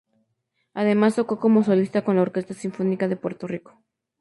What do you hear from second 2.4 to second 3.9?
Sinfónica de Puerto Rico.